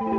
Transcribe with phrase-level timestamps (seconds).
[0.00, 0.14] Welcome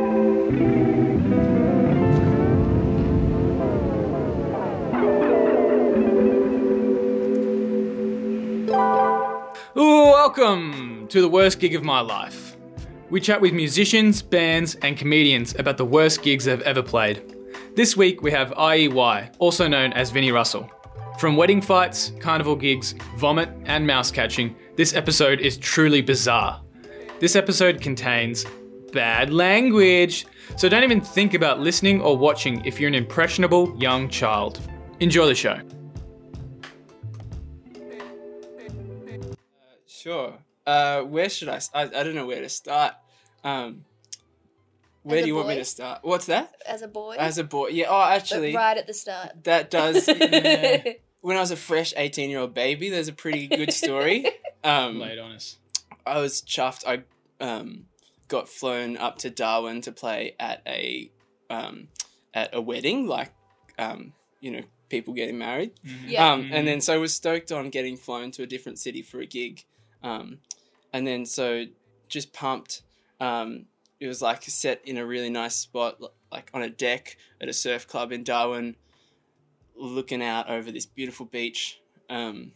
[11.07, 12.57] to the worst gig of my life.
[13.09, 17.37] We chat with musicians, bands, and comedians about the worst gigs they've ever played.
[17.77, 20.69] This week we have I.e Why, also known as Vinnie Russell.
[21.19, 26.61] From wedding fights, carnival gigs, vomit, and mouse catching, this episode is truly bizarre.
[27.21, 28.45] This episode contains
[28.89, 30.25] bad language,
[30.57, 34.59] so don't even think about listening or watching if you're an impressionable young child.
[34.99, 35.59] Enjoy the show.
[39.87, 40.37] Sure.
[40.65, 41.59] Uh, where should I?
[41.73, 42.93] I don't know where to start.
[43.43, 43.85] Um,
[45.03, 45.99] where do a you want me to start?
[46.03, 46.53] What's that?
[46.67, 47.87] As a boy, As a boy, yeah.
[47.89, 48.53] Oh, actually.
[48.53, 49.43] but actually, right at the start.
[49.43, 50.07] that does.
[50.19, 50.93] yeah.
[51.21, 54.25] When I was a fresh eighteen-year-old baby, there's a pretty good story.
[54.61, 55.55] Um, Lay it on us.
[56.05, 56.83] I was chuffed.
[56.85, 57.03] I
[57.41, 57.85] um,
[58.29, 61.11] got flown up to Darwin to play at a
[61.49, 61.89] um,
[62.33, 63.33] at a wedding, like
[63.77, 65.71] um, you know, people getting married.
[66.05, 66.31] Yeah.
[66.31, 69.19] Um, and then so I was stoked on getting flown to a different city for
[69.19, 69.65] a gig.
[70.01, 70.37] Um,
[70.93, 71.65] and then so
[72.07, 72.83] just pumped.
[73.19, 73.65] Um,
[73.99, 75.99] it was like set in a really nice spot,
[76.31, 78.75] like on a deck at a surf club in Darwin,
[79.75, 81.81] looking out over this beautiful beach.
[82.09, 82.53] Um,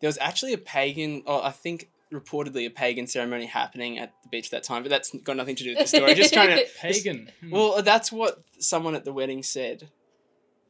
[0.00, 4.28] there was actually a pagan, or I think reportedly a pagan ceremony happening at the
[4.28, 6.14] beach at that time, but that's got nothing to do with the story.
[6.14, 7.30] Just trying to Pagan.
[7.40, 7.50] Hmm.
[7.50, 9.88] well, that's what someone at the wedding said.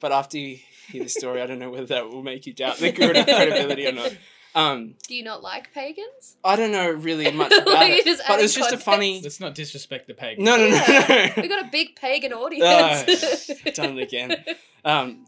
[0.01, 0.59] But after you
[0.91, 3.93] hear the story, I don't know whether that will make you doubt the credibility or
[3.93, 4.17] not.
[4.55, 6.37] Um, Do you not like pagans?
[6.45, 8.75] I don't know really much about Like, it, you just but it was added just
[8.75, 9.21] a funny.
[9.23, 10.45] Let's not disrespect the pagan.
[10.45, 11.33] No, no, no, Yeah.
[11.37, 11.43] no.
[11.43, 13.51] We got a big pagan audience.
[13.51, 14.45] Ah, done it again.
[14.85, 15.27] Um,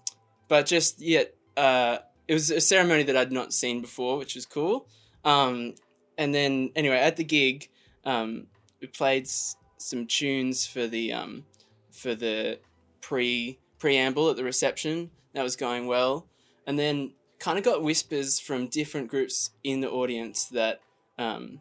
[0.48, 1.22] but just yeah,
[1.56, 4.88] uh, it was a ceremony that I'd not seen before, which was cool.
[5.24, 5.74] Um,
[6.18, 7.68] and then anyway, at the gig,
[8.04, 8.46] um,
[8.80, 11.44] we played s- some tunes for the um,
[11.90, 12.58] for the
[13.00, 15.10] pre preamble at the reception.
[15.32, 16.26] That was going well,
[16.66, 20.80] and then kind of got whispers from different groups in the audience that
[21.18, 21.60] um,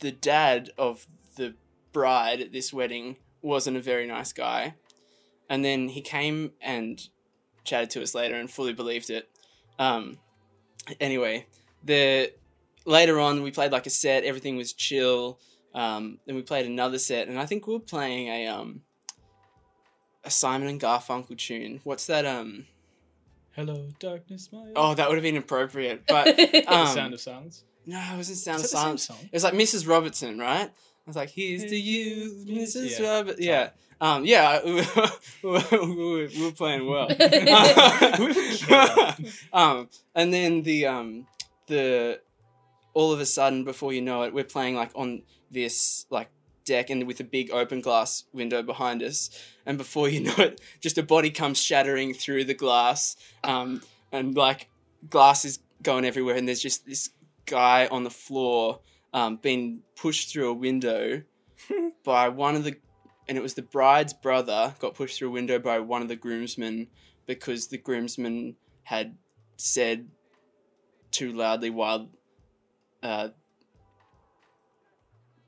[0.00, 1.06] the dad of
[1.36, 1.54] the
[1.92, 4.74] bride at this wedding wasn't a very nice guy.
[5.48, 7.00] And then he came and
[7.64, 9.28] chatted to us later and fully believed it.
[9.78, 10.18] Um,
[11.00, 11.46] anyway,
[11.84, 12.32] the
[12.86, 14.24] later on we played like a set.
[14.24, 15.38] Everything was chill.
[15.74, 18.80] Um, then we played another set, and I think we were playing a um,
[20.24, 21.80] a Simon and Garfunkel tune.
[21.84, 22.24] What's that?
[22.24, 22.66] Um,
[23.52, 24.66] Hello, darkness, my.
[24.76, 27.64] oh, that would have been appropriate, but The um, sound of silence.
[27.86, 29.02] no, it wasn't Sound of that the same Silence.
[29.06, 29.18] song?
[29.22, 29.88] It was like Mrs.
[29.88, 30.68] Robertson, right?
[30.68, 32.98] I was like, "Here's to you, Mrs.
[32.98, 33.08] Yeah.
[33.08, 33.70] Robert." Yeah,
[34.00, 34.72] um, yeah, we
[35.42, 37.08] were, we were, playing well.
[37.08, 37.14] We
[38.26, 41.26] were killing um, and then the um,
[41.66, 42.20] the
[42.96, 45.20] all of a sudden, before you know it, we're playing like on
[45.50, 46.30] this like
[46.64, 49.28] deck and with a big open glass window behind us.
[49.66, 53.14] And before you know it, just a body comes shattering through the glass,
[53.44, 54.70] um, and like
[55.10, 57.10] glass is going everywhere, and there's just this
[57.44, 58.80] guy on the floor
[59.12, 61.22] um, being pushed through a window
[62.02, 62.76] by one of the
[63.28, 66.16] and it was the bride's brother got pushed through a window by one of the
[66.16, 66.86] groomsmen
[67.26, 69.16] because the groomsman had
[69.56, 70.08] said
[71.10, 72.10] too loudly while
[73.02, 73.28] uh,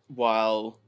[0.09, 0.79] while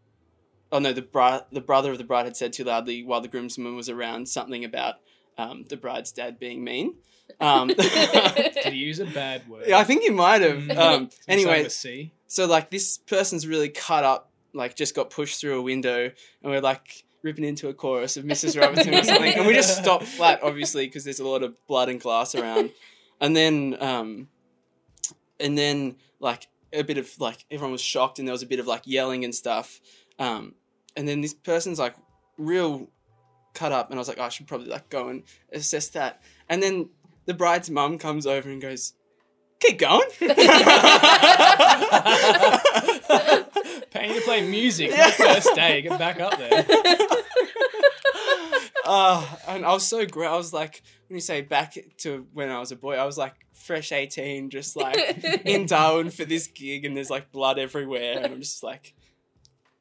[0.72, 3.28] oh no the bride the brother of the bride had said too loudly while the
[3.28, 4.96] groomsman was around something about
[5.38, 6.94] um, the bride's dad being mean
[7.40, 9.64] um, Did he use a bad word?
[9.68, 10.76] yeah, I think he might have Mm.
[10.76, 12.12] um, anyway sort of a C.
[12.26, 16.12] so like this person's really cut up, like just got pushed through a window, and
[16.52, 18.60] we're like ripping into a chorus of Mrs.
[18.60, 21.88] Robertson or something, and we just stop flat, obviously, because there's a lot of blood
[21.88, 22.70] and glass around,
[23.20, 24.26] and then um,
[25.40, 28.60] and then like a bit of like everyone was shocked, and there was a bit
[28.60, 29.80] of like yelling and stuff,
[30.18, 30.54] um,
[30.96, 31.94] and then this person's like
[32.38, 32.88] real
[33.54, 36.22] cut up, and I was like, oh, I should probably like go and assess that,
[36.48, 36.90] and then
[37.26, 38.94] the bride's mum comes over and goes.
[39.60, 40.08] Keep going.
[43.90, 44.90] Paying to play music.
[44.94, 45.04] Yeah.
[45.04, 45.82] My first day.
[45.82, 46.64] Get back up there.
[48.90, 50.26] Uh, and I was so great.
[50.26, 53.16] I was like, when you say back to when I was a boy, I was
[53.16, 54.96] like fresh 18, just like
[55.44, 58.14] in Darwin for this gig, and there's like blood everywhere.
[58.16, 58.92] And I'm just like,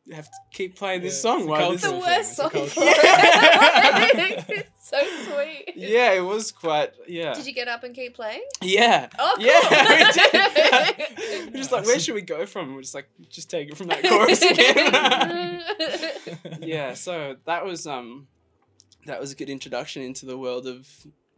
[0.05, 2.37] you have to keep playing this Yeah, song it's a while this the cultural worst
[2.37, 2.77] thing, song it's
[4.47, 5.73] a for so sweet.
[5.75, 7.33] Yeah, it was quite, yeah.
[7.33, 8.43] Did you get up and keep playing?
[8.61, 9.07] Yeah.
[9.17, 9.45] Oh, cool.
[9.45, 9.59] Yeah,
[9.97, 10.05] we
[11.45, 11.53] did.
[11.53, 12.75] We're just like, where should we go from?
[12.75, 15.63] We're just like, just take it from that chorus again.
[16.61, 18.27] yeah, so that was um
[19.09, 20.87] that was a good introduction into the world of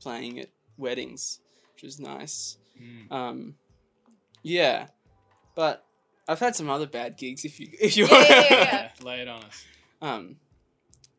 [0.01, 1.39] playing at weddings,
[1.73, 2.57] which was nice.
[2.81, 3.11] Mm.
[3.11, 3.55] Um
[4.43, 4.87] yeah.
[5.55, 5.85] But
[6.27, 8.89] I've had some other bad gigs if you if you Yeah, want yeah, yeah.
[8.99, 9.65] Yeah, lay it on us.
[10.01, 10.37] Um,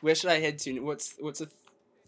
[0.00, 0.80] where should I head to?
[0.80, 1.48] What's what's a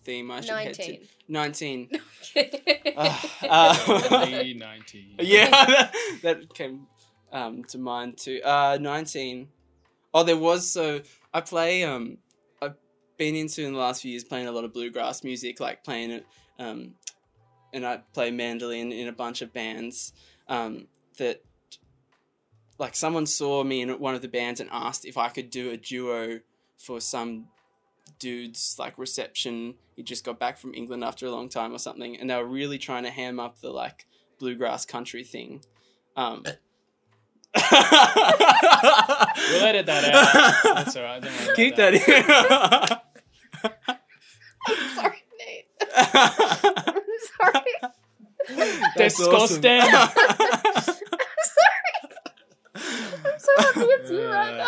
[0.04, 0.98] theme I should head to?
[1.28, 1.88] Nineteen.
[1.88, 1.90] Nineteen.
[2.96, 3.74] Uh,
[4.28, 5.14] 19.
[5.18, 5.92] yeah, that,
[6.22, 6.86] that came
[7.32, 8.40] um, to mind too.
[8.44, 9.48] Uh, nineteen.
[10.12, 11.00] Oh, there was so
[11.32, 11.82] I play.
[11.82, 12.23] Um, I've
[13.16, 16.10] been into in the last few years playing a lot of bluegrass music, like playing
[16.10, 16.26] it.
[16.58, 16.94] Um,
[17.72, 20.12] and I play mandolin in a bunch of bands.
[20.48, 20.86] Um,
[21.18, 21.42] that
[22.78, 25.70] like someone saw me in one of the bands and asked if I could do
[25.70, 26.40] a duo
[26.78, 27.46] for some
[28.18, 29.74] dude's like reception.
[29.96, 32.44] He just got back from England after a long time or something, and they were
[32.46, 34.06] really trying to ham up the like
[34.38, 35.62] bluegrass country thing.
[36.16, 36.42] Um,
[37.54, 37.62] We'll
[39.64, 40.74] edit that out.
[40.74, 41.22] That's alright.
[41.22, 41.92] Don't worry Keep that.
[41.92, 43.02] that
[43.64, 43.70] in.
[44.66, 45.66] I'm sorry, Nate.
[48.96, 49.30] I'm sorry.
[49.30, 49.60] That's awesome.
[49.60, 51.04] Disgusting.
[52.76, 54.66] I'm so happy it's you right now.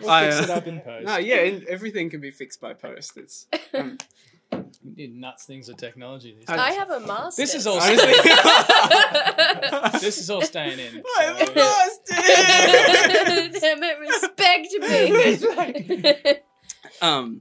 [0.00, 1.06] We'll I, fix uh, it up in post.
[1.06, 3.16] no, yeah, and everything can be fixed by post.
[3.16, 3.98] It's um,
[4.96, 6.36] We nuts things of technology.
[6.38, 7.42] These I- I have a master.
[7.42, 7.80] This is all.
[7.80, 8.12] Honestly-
[10.00, 11.02] this is all staying in.
[11.18, 12.16] I'm so- exhausted.
[13.60, 14.72] Damn it, respect
[16.24, 16.36] me.
[17.02, 17.40] um,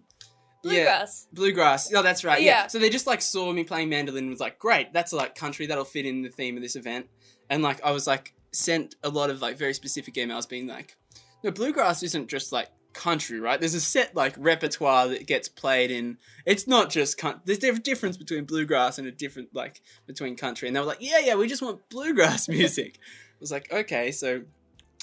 [0.66, 1.28] yeah, Bluegrass.
[1.34, 1.94] bluegrass.
[1.94, 2.42] Oh, that's right.
[2.42, 2.62] Yeah.
[2.62, 2.68] Yeah.
[2.68, 5.66] So they just like saw me playing mandolin and was like, great, that's like country.
[5.68, 7.08] That'll fit in the theme of this event.
[7.50, 10.96] And like I was like sent a lot of like very specific emails being like,
[11.44, 13.60] no, bluegrass isn't just like country, right?
[13.60, 16.18] There's a set like repertoire that gets played in.
[16.46, 20.68] It's not just coun- there's a difference between bluegrass and a different like between country.
[20.68, 22.98] And they were like, yeah, yeah, we just want bluegrass music.
[23.02, 24.44] I was like, okay, so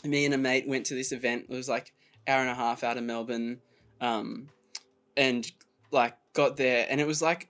[0.05, 1.47] me and a mate went to this event.
[1.49, 1.93] It was like
[2.27, 3.61] hour and a half out of Melbourne,
[4.01, 4.49] um,
[5.17, 5.51] and
[5.91, 7.49] like got there, and it was like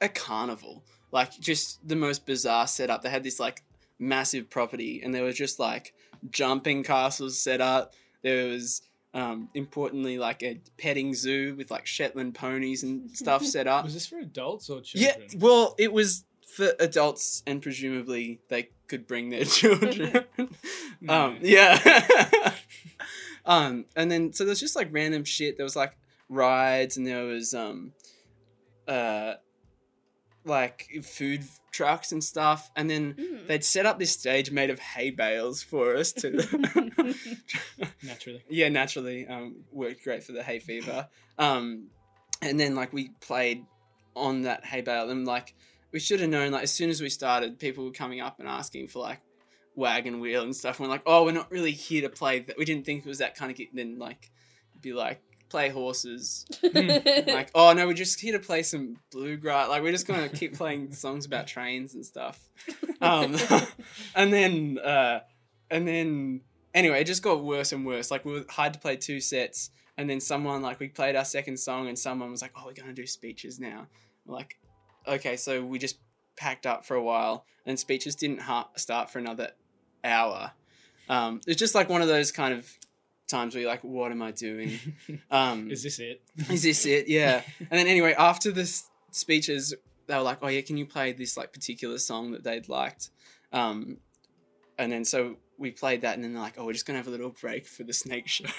[0.00, 3.02] a carnival, like just the most bizarre setup.
[3.02, 3.62] They had this like
[3.98, 5.94] massive property, and there were just like
[6.30, 7.94] jumping castles set up.
[8.22, 8.82] There was
[9.14, 13.84] um, importantly like a petting zoo with like Shetland ponies and stuff set up.
[13.84, 18.68] Was this for adults or children Yeah, well, it was for adults, and presumably they
[18.86, 20.24] could bring their children.
[21.08, 22.52] um, yeah.
[23.46, 25.56] um, and then so there's just like random shit.
[25.56, 25.96] There was like
[26.28, 27.92] rides, and there was um,
[28.88, 29.34] uh,
[30.44, 32.70] like food trucks and stuff.
[32.76, 33.46] And then Mm.
[33.46, 36.30] they'd set up this stage made of hay bales for us to.
[38.02, 38.42] Naturally.
[38.48, 41.08] yeah, naturally, um, worked great for the hay fever.
[41.38, 41.88] Um,
[42.42, 43.64] and then like we played
[44.14, 45.54] on that hay bale, and like
[45.92, 46.52] we should have known.
[46.52, 49.20] Like as soon as we started, people were coming up and asking for like
[49.74, 50.78] wagon wheel and stuff.
[50.78, 52.58] And we're like, oh, we're not really here to play that.
[52.58, 53.56] We didn't think it was that kind of.
[53.56, 53.70] Ge-.
[53.72, 54.30] Then like,
[54.80, 55.22] be like
[55.54, 56.46] play horses.
[56.64, 59.68] Like, oh no, we're just here to play some bluegrass.
[59.68, 62.40] Like we're just gonna keep playing songs about trains and stuff.
[63.00, 63.36] Um,
[64.16, 65.20] and then uh,
[65.70, 66.40] and then
[66.74, 68.10] anyway, it just got worse and worse.
[68.10, 71.24] Like we were, had to play two sets, and then someone like we played our
[71.24, 73.86] second song, and someone was like, "Oh, we're gonna do speeches now."
[74.26, 74.58] We're like,
[75.06, 75.98] okay, so we just
[76.36, 79.52] packed up for a while, and speeches didn't ha- start for another
[80.02, 80.50] hour.
[81.08, 82.68] Um, it's just like one of those kind of
[83.28, 84.78] times where you're like, "What am I doing?"
[85.30, 86.22] Um, Is this it?
[86.50, 87.08] is this it?
[87.08, 87.42] Yeah.
[87.58, 89.74] And then anyway, after the s- speeches,
[90.06, 93.10] they were like, "Oh yeah, can you play this like particular song that they'd liked?"
[93.52, 93.98] Um,
[94.78, 97.06] and then so we played that, and then they're like, "Oh, we're just gonna have
[97.06, 98.44] a little break for the snake show."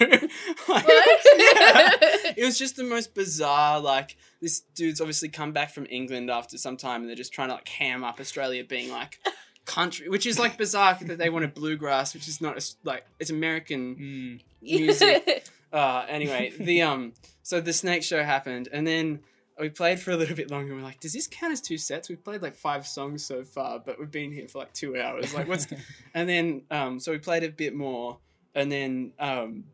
[0.68, 1.90] Like, yeah.
[2.36, 3.80] It was just the most bizarre.
[3.80, 7.48] Like this dude's obviously come back from England after some time, and they're just trying
[7.48, 9.18] to like ham up Australia being like
[9.64, 13.30] country, which is like bizarre that they wanted bluegrass, which is not as- like it's
[13.30, 14.40] American Mm.
[14.80, 15.46] music.
[15.72, 19.20] uh anyway the um so the snake show happened and then
[19.58, 22.08] we played for a little bit longer we're like does this count as two sets?
[22.08, 25.34] We've played like five songs so far but we've been here for like two hours.
[25.34, 25.66] Like what's
[26.14, 28.18] and then um so we played a bit more
[28.54, 29.64] and then um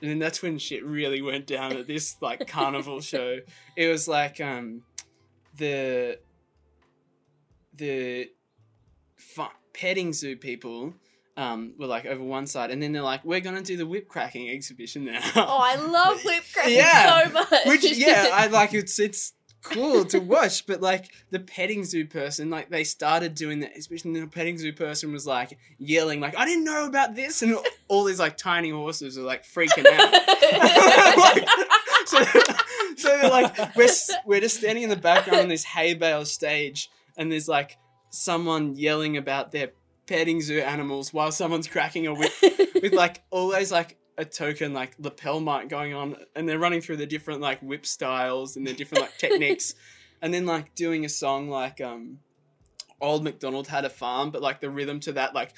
[0.00, 3.38] and then that's when shit really went down at this like carnival show.
[3.76, 4.82] It was like um
[5.56, 6.18] the
[7.74, 8.30] the
[9.16, 10.94] fu- petting zoo people
[11.36, 14.08] um, were like over one side, and then they're like, "We're gonna do the whip
[14.08, 17.24] cracking exhibition now." oh, I love whip cracking Yeah.
[17.24, 17.66] so much.
[17.66, 19.32] Which yeah, I like it's it's
[19.64, 24.14] cool to watch, but like the petting zoo person, like they started doing the exhibition,
[24.14, 27.56] and the petting zoo person was like yelling, like, "I didn't know about this," and
[27.88, 30.14] all these like tiny horses are like freaking out.
[31.22, 31.46] Like,
[32.06, 32.24] so,
[32.96, 33.88] so they're like, we're
[34.26, 37.78] we're just standing in the background on this hay bale stage, and there's like
[38.10, 39.70] someone yelling about their
[40.06, 42.32] petting zoo animals while someone's cracking a whip
[42.74, 46.96] with like always like a token like lapel mic going on and they're running through
[46.96, 49.74] the different like whip styles and the different like techniques
[50.20, 52.18] and then like doing a song like um
[53.00, 55.52] old macdonald had a farm but like the rhythm to that like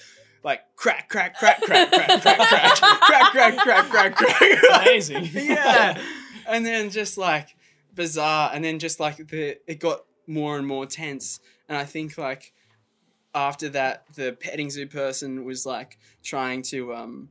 [0.44, 4.82] like crack, crack, crack, crack, crack, crack, crack, crack, crack, crack, crack, crack.
[4.82, 5.30] Amazing.
[5.32, 6.00] yeah.
[6.46, 7.56] And then just like
[7.94, 12.18] bizarre, and then just like the it got more and more tense, and I think
[12.18, 12.52] like
[13.34, 17.28] after that, the petting zoo person was like trying to um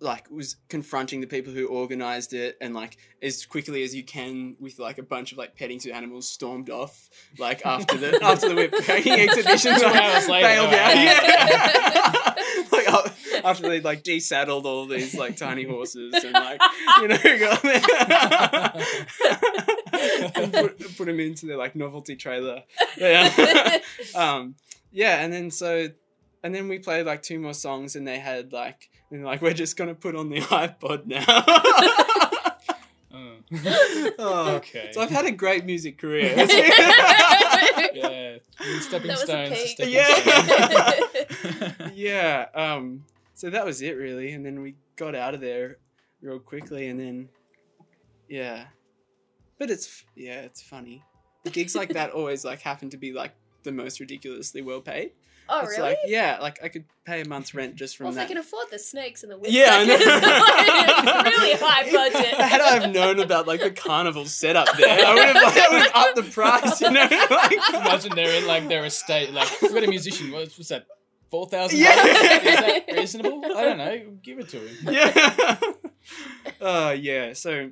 [0.00, 4.56] like was confronting the people who organized it and like as quickly as you can
[4.60, 8.48] with like a bunch of like petting zoo animals stormed off like after the after
[8.48, 12.34] the whip cracking exhibition Two like, hours later, bailed out yeah
[12.72, 16.60] like after they like desaddled all these like tiny horses and like
[17.00, 17.64] you know got
[20.34, 22.62] and put, put them into their like novelty trailer
[22.96, 23.78] yeah
[24.14, 24.54] um
[24.92, 25.88] yeah and then so
[26.42, 29.52] and then we played like two more songs and they had like and like we're
[29.54, 31.24] just gonna put on the iPod now.
[33.10, 33.36] Oh.
[34.18, 34.90] Oh, Okay.
[34.92, 36.34] So I've had a great music career.
[37.94, 38.36] yeah.
[38.80, 39.58] Stepping That stones.
[39.70, 40.92] stepping Yeah.
[41.72, 41.92] stones.
[41.94, 42.46] yeah.
[42.54, 43.04] Um.
[43.34, 45.78] So that was it really, and then we got out of there
[46.20, 47.28] real quickly, and then
[48.28, 48.66] yeah.
[49.58, 51.02] But it's yeah, it's funny.
[51.50, 55.12] Gigs like that always like happen to be like the most ridiculously well paid.
[55.48, 55.90] oh, it's really?
[55.90, 58.28] like yeah, like I could pay a month's rent just from well, if that.
[58.28, 59.96] they can afford the snakes and the whip Yeah, I know.
[59.98, 62.34] it's really high budget.
[62.34, 65.68] Had I have known about like the carnival setup there, I would have like, I
[65.70, 66.80] would have upped the price.
[66.80, 69.32] You know, like, Imagine they're in like their estate.
[69.32, 70.30] Like we've got a musician.
[70.30, 70.86] What's, what's that?
[71.30, 71.78] Four thousand.
[71.78, 71.90] Yeah.
[71.90, 73.42] Is that reasonable?
[73.44, 74.00] I don't know.
[74.22, 74.94] Give it to him.
[74.94, 75.60] yeah.
[76.60, 77.32] Oh yeah.
[77.34, 77.70] So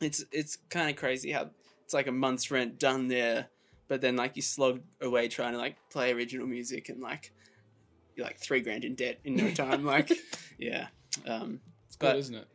[0.00, 1.50] it's it's kind of crazy how
[1.84, 3.48] it's like a month's rent done there,
[3.88, 7.32] but then like you slog away trying to like play original music and like
[8.14, 9.84] you're like three grand in debt in no time.
[9.84, 10.10] like
[10.58, 10.88] yeah.
[11.26, 12.48] Um, It's good, But- isn't it?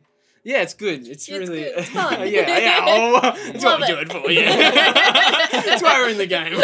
[0.44, 1.08] yeah, it's good.
[1.08, 1.72] It's Yeah, it's really good.
[1.78, 2.20] It's fun.
[2.28, 2.80] yeah, yeah.
[2.86, 4.02] Oh, that's what we Love do it.
[4.02, 4.30] it for.
[4.30, 6.54] Yeah, that's why we're in the game.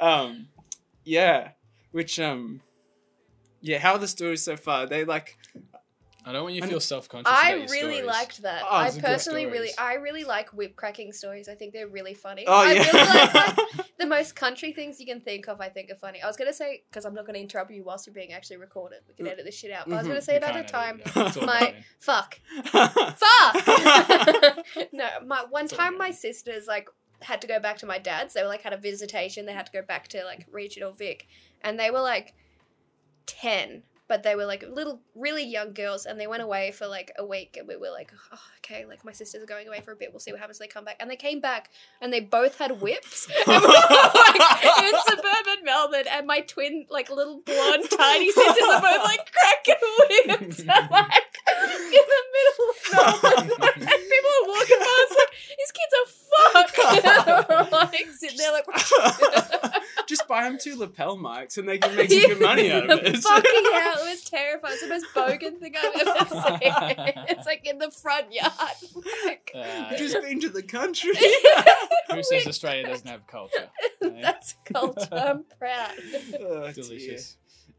[0.00, 0.48] um,
[1.04, 1.50] yeah.
[1.92, 2.60] Which um,
[3.60, 3.78] yeah.
[3.78, 4.86] How are the stories so far?
[4.86, 5.36] They like
[6.28, 7.32] I don't want you to feel self conscious.
[7.32, 8.04] I about your really stories.
[8.06, 8.62] liked that.
[8.64, 9.70] Oh, I those are good personally really.
[9.78, 11.48] I really like whip cracking stories.
[11.48, 12.42] I think they're really funny.
[12.48, 12.82] Oh I yeah.
[12.84, 13.34] really like,
[13.78, 15.60] like the most country things you can think of.
[15.60, 16.20] I think are funny.
[16.20, 18.98] I was gonna say because I'm not gonna interrupt you whilst you're being actually recorded.
[19.06, 19.88] We can edit this shit out.
[19.88, 20.10] But I was Mhm.
[20.10, 21.00] gonna say You about a time.
[21.06, 21.44] it, yeah.
[21.46, 22.40] My- Fuck.
[22.64, 23.66] Fuck.
[24.92, 26.88] no, my one It's time my sisters like
[27.22, 28.34] had to go back to my dad's.
[28.34, 29.46] They were like had a visitation.
[29.46, 31.28] They had to go back to like regional Vic,
[31.62, 32.34] and they were like
[33.26, 37.12] ten, but they were like little, really young girls, and they went away for like
[37.18, 39.92] a week, and we were like, oh, okay, like my sisters are going away for
[39.92, 40.12] a bit.
[40.12, 40.58] We'll see what happens.
[40.58, 41.70] They come back, and they came back,
[42.00, 43.28] and they both had whips.
[43.46, 48.68] And we were like in suburban Melbourne, and my twin, like little blonde, tiny sisters
[48.72, 50.62] are both like cracking whips.
[50.90, 51.38] Like
[51.78, 53.72] the middle of nowhere.
[53.74, 56.08] and people are walking past like these kids are
[56.52, 57.72] fucked.
[57.72, 58.66] like sitting there like.
[60.06, 63.00] Just buy them two lapel mics and they can make some good money out of
[63.02, 63.16] it.
[63.16, 64.74] Fucking hell, it was terrifying.
[64.74, 67.24] It's the most bogan thing I've ever seen.
[67.28, 68.52] It's like in the front yard.
[69.24, 71.10] Like, Uh, You've just been to the country.
[72.10, 73.68] who says Australia doesn't have culture?
[74.00, 75.08] That's culture.
[75.10, 75.90] I'm proud.
[76.40, 77.18] Oh, dear.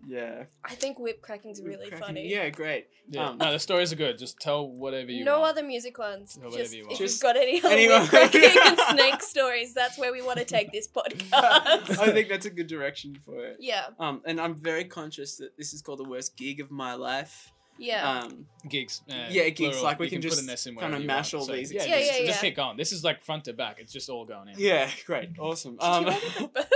[0.07, 0.27] Delicious.
[0.37, 0.43] Yeah.
[0.63, 2.27] I think whip cracking's really Cracking- funny.
[2.29, 2.87] Yeah, great.
[3.09, 3.29] Yeah.
[3.29, 4.17] Um, no, the stories are good.
[4.17, 5.51] Just tell whatever you no want.
[5.57, 6.37] other music ones.
[6.37, 6.99] Or whatever Just, you if want.
[6.99, 8.01] you've got any other anyone.
[8.01, 11.31] whip cracking and snake stories, that's where we want to take this podcast.
[11.99, 13.57] I think that's a good direction for it.
[13.59, 16.93] yeah, Um, and I'm very conscious that this is called the worst gig of my
[16.95, 17.51] life.
[17.77, 18.21] yeah.
[18.23, 19.01] Um, gigs.
[19.09, 19.83] Uh, Yeah, gigs, plural.
[19.83, 21.41] like, we You can put just an S in kinda wherever you mash want.
[21.41, 22.49] all So, these Yeah, Yeah, just, yeah, just yeah.
[22.49, 22.75] keep going.
[22.75, 23.79] This is like front to back.
[23.79, 24.55] It's just all going in.
[24.57, 25.73] yeah, great, awesome.
[25.77, 26.67] Did Um, you have a burp?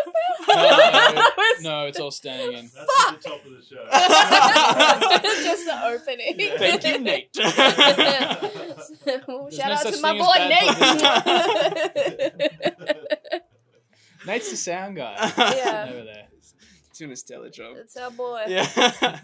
[0.56, 2.70] No, was- No, it's all staying in.
[2.74, 3.84] That's at the top of the show.
[5.44, 6.36] Just the opening.
[6.38, 6.58] Yeah.
[6.58, 7.30] Thank you, Nate.
[9.28, 12.32] Well, There's Shout no out to my boy Nate.
[14.26, 15.88] Nate's the sound guy Yeah.
[15.92, 16.28] over there.
[16.98, 17.78] Doing a stellar job.
[17.78, 18.44] That's our boy.
[18.48, 18.68] Yeah.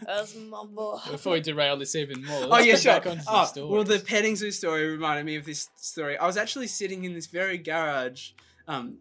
[0.03, 0.97] That's my boy.
[1.11, 2.93] Before we derail this even more, Oh let's yeah, get sure.
[2.93, 3.71] back onto the Oh, stories.
[3.71, 6.17] well, the petting zoo story reminded me of this story.
[6.17, 8.31] I was actually sitting in this very garage
[8.67, 8.97] um,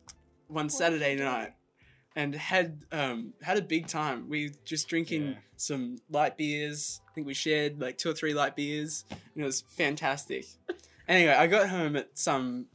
[0.48, 1.54] one Saturday night
[2.16, 4.28] and had um, had a big time.
[4.28, 5.34] We just drinking Yeah.
[5.56, 7.00] some light beers.
[7.08, 10.46] I think we shared like two or three light beers, and it was fantastic.
[11.08, 12.66] anyway, I got home at some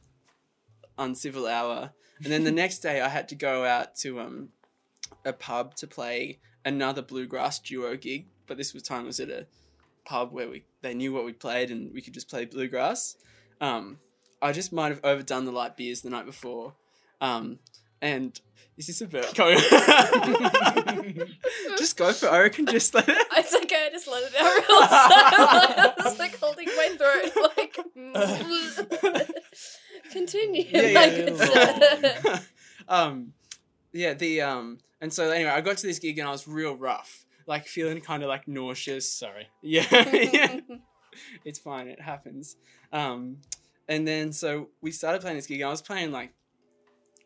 [0.98, 4.48] uncivil hour, and then the next day I had to go out to um,
[5.24, 8.26] a pub to play another bluegrass duo gig.
[8.46, 9.46] But this was time was at a
[10.04, 13.16] pub where we they knew what we played and we could just play bluegrass.
[13.60, 13.98] Um,
[14.40, 16.74] I just might have overdone the light beers the night before.
[17.20, 17.60] Um,
[18.02, 18.38] and
[18.76, 19.34] is this a burp?
[19.34, 19.54] Go.
[21.78, 22.32] just go for it.
[22.32, 23.16] I reckon just let it.
[23.36, 25.94] It's okay, I just let it out real silent.
[25.98, 27.78] I was like holding my throat, like.
[27.96, 29.30] mm.
[30.10, 30.64] Continue.
[30.68, 32.38] Yeah, yeah, like it's, uh,
[32.88, 33.32] um,
[33.92, 36.76] yeah, the um, and so anyway, I got to this gig and I was real
[36.76, 39.10] rough, like feeling kind of like nauseous.
[39.10, 39.48] Sorry.
[39.62, 40.60] Yeah, yeah,
[41.44, 41.88] it's fine.
[41.88, 42.56] It happens.
[42.92, 43.38] Um,
[43.88, 45.60] and then so we started playing this gig.
[45.60, 46.32] And I was playing like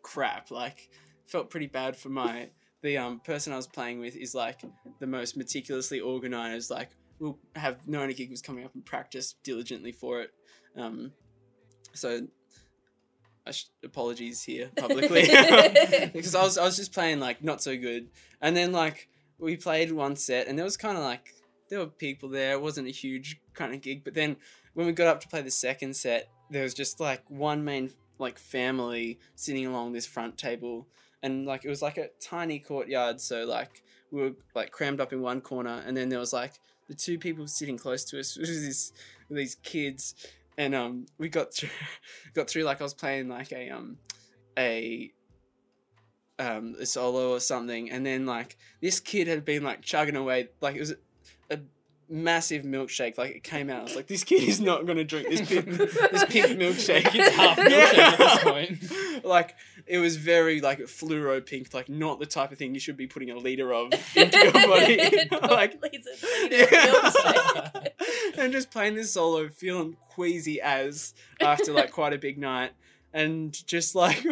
[0.07, 0.51] crap.
[0.51, 0.89] Like
[1.27, 2.51] felt pretty bad for my
[2.83, 4.61] the um person I was playing with is like
[5.01, 6.71] the most meticulously organized.
[6.71, 10.31] Like we'll have known a gig was coming up and practice diligently for it.
[10.77, 11.13] Um,
[11.93, 12.29] so
[13.47, 15.23] I sh- apologies here publicly
[16.13, 18.09] because I was I was just playing like not so good,
[18.41, 19.09] and then like
[19.39, 21.35] we played one set and there was kind of like
[21.69, 22.53] there were people there.
[22.53, 24.37] It wasn't a huge kind of gig, but then
[24.75, 27.91] when we got up to play the second set, there was just like one main
[28.19, 30.87] like family sitting along this front table,
[31.23, 35.13] and like it was like a tiny courtyard, so like we were like crammed up
[35.13, 36.55] in one corner, and then there was like
[36.89, 38.93] the two people sitting close to us was this
[39.31, 40.15] these kids,
[40.57, 41.71] and um we got through
[42.35, 43.99] got through like I was playing like a um
[44.59, 45.13] a
[46.39, 50.49] um a solo or something, and then like this kid had been like chugging away
[50.61, 50.95] like it was
[52.09, 53.81] massive milkshake like it came out.
[53.81, 57.11] I was like, this kid is not gonna drink this pink this pink milkshake.
[57.15, 59.25] It's half milkshake at this point.
[59.25, 62.97] like it was very like fluoro pink, like not the type of thing you should
[62.97, 64.97] be putting a liter of into your body.
[65.51, 65.81] like
[66.51, 67.71] yeah.
[68.39, 72.73] and just playing this solo, feeling queasy as after like quite a big night,
[73.13, 74.25] and just like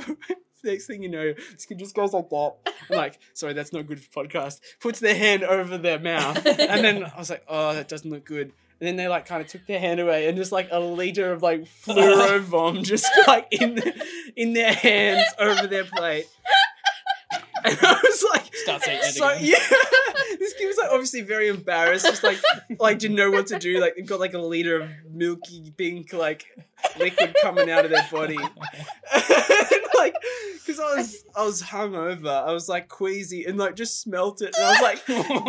[0.64, 2.52] next thing you know, this kid just goes like that.
[2.90, 4.60] I'm like, sorry, that's not good for podcast.
[4.80, 8.24] Puts their hand over their mouth, and then I was like, oh, that doesn't look
[8.24, 8.52] good.
[8.80, 11.32] And then they like kind of took their hand away, and just like a liter
[11.32, 14.06] of like fluoro vom just like in the,
[14.36, 16.26] in their hands over their plate.
[17.64, 19.44] And I was like, Starts eating it so again.
[19.44, 19.56] yeah,
[20.64, 22.38] this kid was like obviously very embarrassed, just like
[22.78, 23.80] like didn't know what to do.
[23.80, 26.46] Like they got like a liter of milky pink like
[26.98, 28.50] liquid coming out of their body, and,
[29.96, 30.14] like
[30.54, 34.54] because I was I was hungover, I was like queasy and like just smelt it,
[34.56, 35.06] and I was like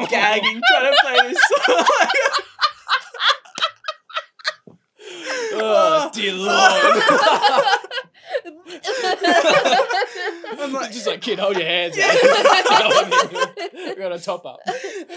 [0.09, 1.85] gagging trying to play this song.
[5.57, 7.03] Oh, dear lord.
[10.61, 12.07] I'm like, Just like, kid, hold your hands Yeah.
[13.73, 14.59] We're gonna top up.
[14.67, 14.73] at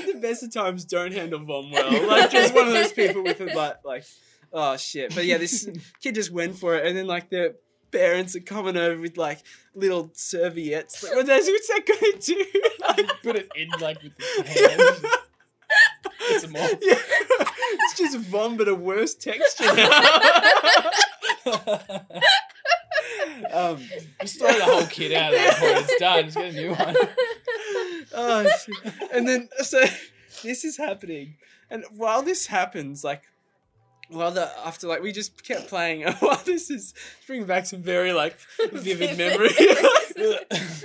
[0.07, 2.07] the best of times don't handle vom well.
[2.07, 4.05] Like just one of those people with a like like
[4.53, 5.14] oh shit.
[5.14, 5.68] But yeah, this
[6.03, 7.57] kid just went for it and then like the
[7.90, 9.40] parents are coming over with like
[9.74, 11.03] little serviettes.
[11.03, 12.44] Like, what's that, what's that gonna do?
[12.87, 15.18] Like, Put it in like with the.
[16.29, 16.62] Get some more.
[16.62, 16.98] yeah.
[17.81, 19.64] It's just vom but a worse texture.
[23.53, 23.79] Um
[24.20, 25.87] Just throw the whole kid out at that point.
[25.88, 26.24] It's done.
[26.24, 26.96] Just get a new one.
[28.14, 28.94] oh shit.
[29.12, 29.85] And then so
[30.42, 31.37] this is happening.
[31.70, 33.22] And while this happens, like
[34.11, 36.94] while the after like we just kept playing and while this is
[37.27, 38.38] bringing back some very like
[38.72, 39.51] vivid Vivid memory.
[40.16, 40.85] memories.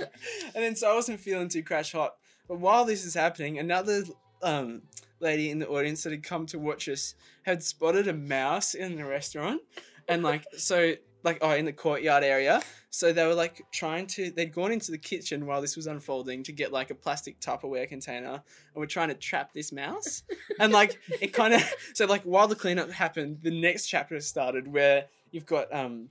[0.54, 2.14] and then so I wasn't feeling too crash hot.
[2.48, 4.04] But while this is happening, another
[4.42, 4.82] um
[5.20, 7.14] lady in the audience that had come to watch us
[7.44, 9.62] had spotted a mouse in the restaurant.
[10.06, 12.62] And like so like oh in the courtyard area.
[12.90, 16.44] So they were like trying to they'd gone into the kitchen while this was unfolding
[16.44, 18.42] to get like a plastic Tupperware container and
[18.76, 20.22] we're trying to trap this mouse.
[20.60, 24.68] And like it kind of so like while the cleanup happened, the next chapter started
[24.68, 26.10] where you've got um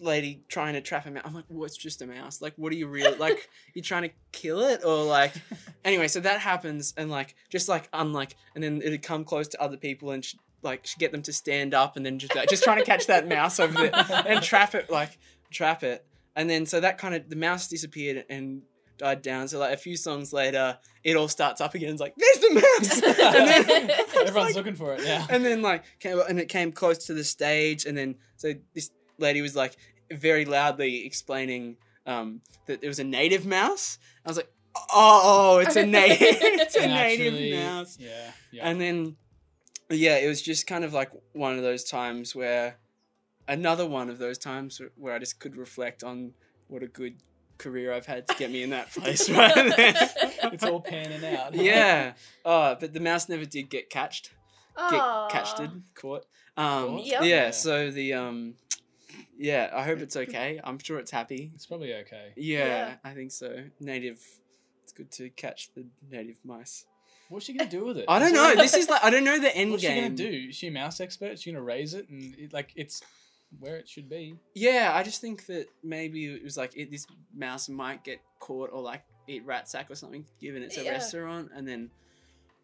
[0.00, 1.22] lady trying to trap a mouse.
[1.24, 2.40] I'm like, well, it's just a mouse.
[2.40, 3.48] Like, what are you really like?
[3.74, 5.32] you're trying to kill it or like?
[5.84, 9.62] Anyway, so that happens and like just like unlike, and then it'd come close to
[9.62, 10.24] other people and
[10.62, 13.28] like get them to stand up and then just like, just trying to catch that
[13.28, 13.92] mouse over there
[14.26, 15.18] and trap it like
[15.50, 16.04] trap it.
[16.36, 18.62] And then so that kind of the mouse disappeared and
[18.98, 19.48] died down.
[19.48, 21.90] So like a few songs later, it all starts up again.
[21.92, 23.90] It's like there's the mouse, and then
[24.26, 27.14] Everyone's like- looking for it yeah and then like came and it came close to
[27.14, 29.76] the stage and then so this lady was like
[30.12, 34.50] very loudly explaining um that it was a native mouse i was like
[34.92, 38.30] oh it's a native it's a native mouse Yeah.
[38.50, 38.68] Yeah.
[38.68, 39.16] and then
[39.98, 42.76] yeah it was just kind of like one of those times where
[43.48, 46.32] another one of those times where i just could reflect on
[46.68, 47.16] what a good
[47.58, 49.94] career i've had to get me in that place right there.
[50.52, 51.54] it's all panning out.
[51.54, 52.12] yeah
[52.44, 54.32] oh but the mouse never did get catched
[54.90, 55.28] get Aw.
[55.28, 55.60] catched
[55.94, 56.24] caught.
[56.56, 57.04] Um, Caught?
[57.06, 57.22] Yep.
[57.22, 57.28] Yeah.
[57.28, 57.50] Yeah.
[57.50, 58.54] So the um,
[59.36, 59.70] yeah.
[59.72, 60.60] I hope it's okay.
[60.62, 61.50] I'm sure it's happy.
[61.54, 62.32] It's probably okay.
[62.36, 62.94] Yeah, Yeah.
[63.04, 63.64] I think so.
[63.80, 64.20] Native.
[64.82, 66.86] It's good to catch the native mice.
[67.32, 68.04] What's she gonna do with it?
[68.08, 68.54] I don't know.
[68.54, 70.46] This is like I don't know the end What's she gonna do?
[70.50, 71.32] Is she a mouse expert?
[71.32, 73.02] Is she gonna raise it and it, like it's
[73.58, 74.36] where it should be?
[74.54, 78.70] Yeah, I just think that maybe it was like it, this mouse might get caught
[78.72, 80.90] or like eat Ratsak or something, given it's a Yeah.
[80.92, 81.90] restaurant, and then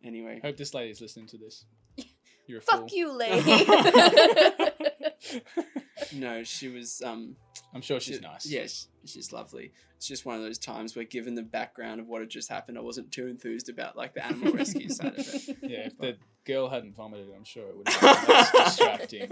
[0.05, 0.41] anyway.
[0.43, 1.65] Hope this lady's listening to this.
[2.47, 2.81] You're a fool.
[2.81, 3.41] Fuck you, lady.
[6.15, 7.03] no, she was.
[7.05, 7.37] Um,
[7.75, 8.47] I'm sure she's she- nice.
[8.47, 8.67] Yeah,
[9.05, 9.73] she's lovely.
[9.97, 12.79] It's just one of those times where, given the background of what had just happened,
[12.79, 15.57] I wasn't too enthused about like the animal rescue side of it.
[15.63, 19.29] Yeah, if the girl hadn't vomited, I'm sure it would have been less distracting.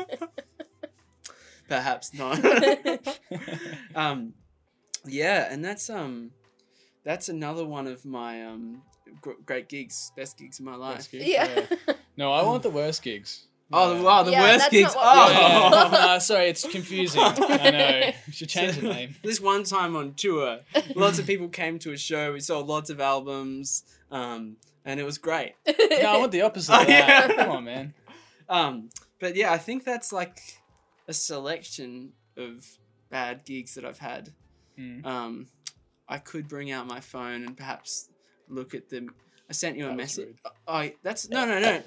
[1.68, 2.38] Perhaps not.
[3.94, 4.34] um,
[5.04, 6.30] yeah, and that's um,
[7.04, 8.82] that's another one of my um,
[9.20, 10.96] gr- great gigs, best gigs of my life.
[10.96, 11.26] Best gig?
[11.26, 11.64] yeah.
[12.16, 13.46] No, I want the worst gigs.
[13.72, 14.94] Oh wow, the Yeah, worst that's gigs.
[14.94, 15.40] not what we Oh.
[15.40, 16.06] Yeah.
[16.14, 17.20] no, sorry, it's confusing.
[17.22, 18.12] I know.
[18.26, 19.16] We should change the name.
[19.22, 20.60] This one time on tour,
[20.94, 22.32] lots of people came to a show.
[22.32, 25.54] We sold lots of albums, um, and it was great.
[25.66, 25.74] No,
[26.12, 27.26] I want the opposite of Oh, yeah.
[27.26, 27.36] that.
[27.36, 27.94] Come on, man.
[28.48, 30.38] Um, but yeah, I think that's like
[31.08, 32.64] a selection of
[33.10, 34.30] bad gigs that I've had.
[34.78, 35.04] Mm.
[35.04, 35.46] Um,
[36.08, 38.08] I could bring out my phone and perhaps
[38.48, 39.10] look at them.
[39.50, 40.26] I sent you a That was message.
[40.26, 40.52] rude.
[40.68, 41.82] Oh, that's no, no, no.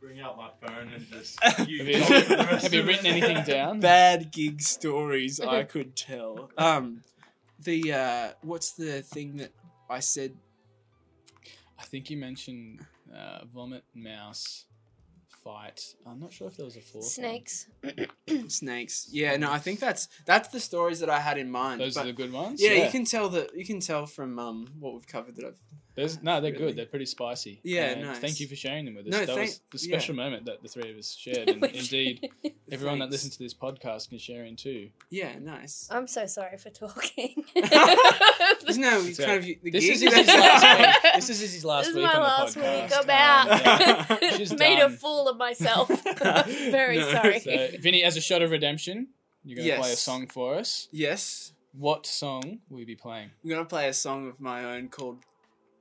[0.00, 2.82] Bring out my phone and just Have you you, talk for the rest have you
[2.84, 3.80] written anything down?
[3.80, 6.50] bad gig stories I could tell.
[6.56, 7.02] Um,
[7.60, 9.52] the uh, what's the thing that
[9.90, 10.34] I said?
[11.78, 14.64] I think you mentioned uh, vomit, mouse,
[15.44, 15.94] fight.
[16.06, 17.04] I'm not sure if there was a fourth.
[17.04, 17.10] one.
[17.10, 17.66] Snakes.
[18.48, 19.08] Snakes.
[19.12, 21.80] Yeah, no, I think that's that's the stories that I had in mind.
[21.80, 22.60] Those but are the good ones.
[22.62, 25.60] yeah, you can tell that you can tell from um what we've covered that I've
[25.98, 26.64] There's, no, they're Really?
[26.66, 26.76] good.
[26.76, 27.60] They're pretty spicy.
[27.64, 28.18] Yeah, And nice.
[28.18, 29.12] Thank you for sharing them with us.
[29.12, 32.30] No, that thank- was the special moment that the three of us shared, and indeed,
[32.70, 34.90] everyone that listens to this podcast can share in too.
[35.10, 35.88] yeah nice.
[35.90, 37.44] I'm so sorry for talking.
[37.56, 39.92] Isn't that So, kind of the This gig?
[39.94, 41.12] is his last week.
[41.14, 42.82] This is Izzy's last this is week my on the last podcast.
[42.82, 42.92] week.
[43.02, 44.10] I'm out.
[44.10, 44.30] Um, yeah.
[44.36, 44.92] She's Made done.
[44.92, 45.88] a fool of myself.
[45.88, 47.10] Very No.
[47.12, 47.40] sorry.
[47.40, 49.08] So, Vinny, as a shot of redemption,
[49.44, 50.88] you're going to play a song for us.
[50.92, 53.30] yes, What song will you be playing?
[53.42, 55.18] I'm gonna play a song of my own called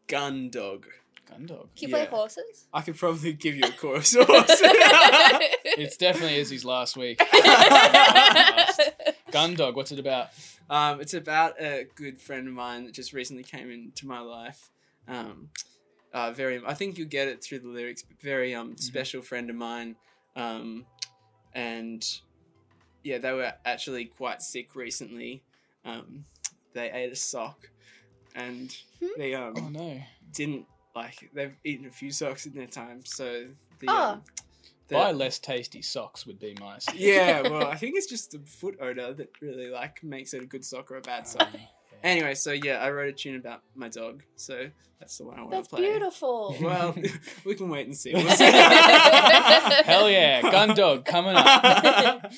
[0.08, 0.88] Gun Dog.
[1.30, 1.70] Gun Dog.
[1.76, 2.10] Can you play Yeah.
[2.10, 2.68] horses?
[2.74, 4.16] I could probably give you a chorus.
[4.16, 4.30] also.
[5.80, 7.20] It's definitely Izzy's last week.
[9.32, 10.30] Gun Dog, what's it about?
[10.70, 14.70] Um, it's about a good friend of mine that just recently came into my life.
[15.08, 15.50] Um,
[16.14, 18.02] uh, very, I think you'll get it through the lyrics.
[18.02, 19.96] But very um special friend of mine,
[20.36, 20.86] um,
[21.54, 22.04] and
[23.04, 25.44] yeah, they were actually quite sick recently.
[25.86, 26.26] Um,
[26.74, 27.70] they ate a sock,
[28.36, 28.76] and
[29.18, 30.00] they um Oh no.
[30.34, 33.46] didn't like they've eaten a few socks in their time, so
[33.80, 33.94] the, Oh.
[34.14, 34.22] um,
[34.88, 38.40] the Buy less tasty socks would be my yeah, well, I think it's just the
[38.46, 41.50] foot odor that really like makes it a good sock or a bad sock.
[42.04, 45.42] Anyway, so yeah, I wrote a tune about my dog, so that's the one I
[45.42, 45.90] want That's to play.
[45.92, 46.56] beautiful.
[46.62, 46.96] Well,
[47.44, 48.14] we can wait and see.
[48.14, 48.46] We'll see.
[48.46, 52.32] Hell yeah, Gun Dog coming up.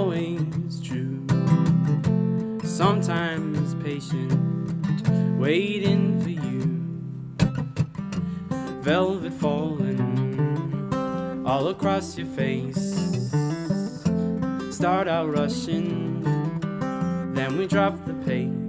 [0.00, 1.26] Always true.
[2.64, 4.32] Sometimes patient,
[5.38, 6.62] waiting for you.
[8.80, 10.00] Velvet falling
[11.44, 12.94] all across your face.
[14.70, 16.22] Start out rushing,
[17.34, 18.59] then we drop the pace.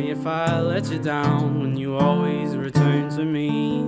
[0.00, 3.84] Sorry if I let you down when you always return to me.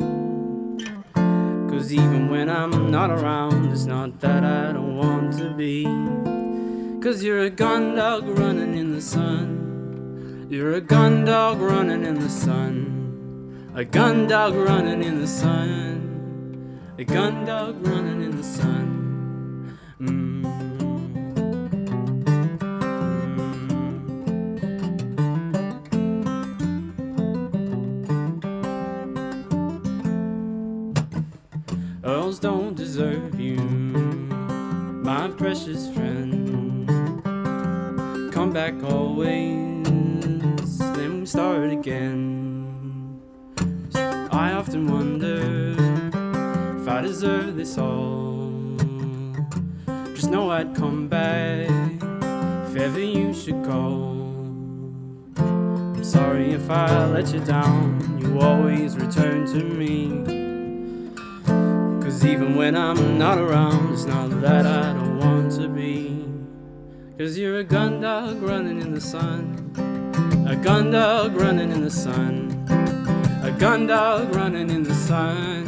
[1.70, 5.84] Cause even when I'm not around, it's not that I don't want to be.
[7.02, 10.48] Cause you're a gun dog running in the sun.
[10.50, 13.70] You're a gun dog running in the sun.
[13.74, 16.80] A gun dog running in the sun.
[16.98, 19.78] A gun dog running in the sun.
[20.00, 20.31] Mm.
[35.42, 36.86] Precious friend.
[38.32, 43.20] Come back always, then we start again.
[44.30, 45.74] I often wonder
[46.80, 48.52] if I deserve this all.
[50.14, 51.68] Just know I'd come back
[52.68, 54.12] if ever you should call.
[55.38, 60.22] I'm sorry if I let you down, you always return to me.
[62.00, 66.24] Cause even when I'm not around, it's not that I don't want to be.
[67.18, 69.72] Cause you're a gun dog running in the sun.
[70.48, 72.50] A gun dog running in the sun.
[73.42, 75.64] A gun dog running in the sun.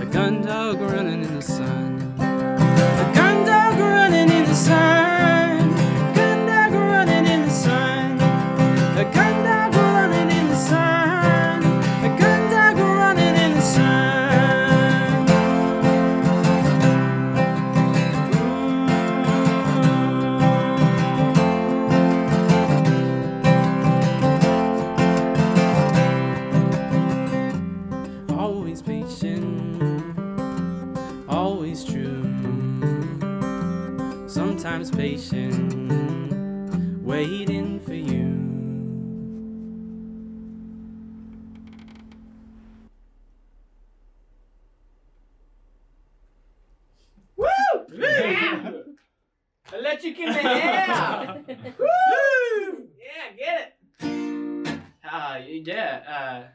[0.00, 2.14] A gun dog running in the sun.
[2.18, 5.05] A gun dog running in the sun.
[49.96, 51.44] Electric in the air!
[51.78, 52.88] Woo!
[52.98, 54.80] Yeah, get it!
[55.04, 56.02] Ah, yeah.
[56.06, 56.48] Uh,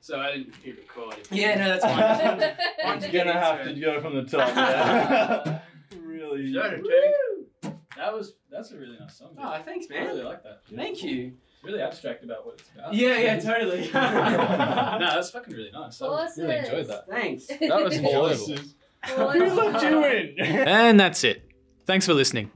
[0.00, 1.16] so I didn't hit record.
[1.30, 1.96] Yeah, no, that's fine.
[1.98, 4.48] Why don't you You're get gonna have to go from the top.
[4.54, 5.60] Yeah.
[5.98, 6.52] really.
[6.52, 7.74] Sure, Jake.
[7.96, 9.36] That was that's a really nice song.
[9.40, 10.02] Oh, thanks, man.
[10.02, 10.60] I really like that.
[10.72, 11.32] Thank you.
[11.54, 12.94] It's really abstract about what it's about.
[12.94, 13.90] Yeah, yeah, totally.
[13.94, 16.00] no, that's fucking really nice.
[16.00, 17.08] I really enjoyed that.
[17.08, 17.46] Thanks.
[17.46, 18.28] That was enjoyable.
[18.28, 18.74] Horses.
[19.04, 19.40] Awesome.
[19.40, 20.68] Who let you in?
[20.68, 21.50] And that's it.
[21.86, 22.50] Thanks for listening.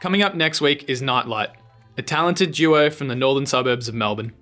[0.00, 1.50] Coming up next week is Nightlight,
[1.96, 4.32] a talented duo from the northern suburbs of Melbourne.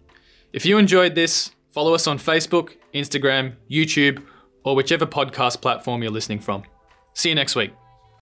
[0.52, 4.24] If you enjoyed this, follow us on Facebook, Instagram, YouTube,
[4.64, 6.64] or whichever podcast platform you're listening from.
[7.14, 7.72] See you next week.